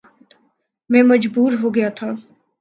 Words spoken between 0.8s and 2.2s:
میں مجبور ہو گیا تھا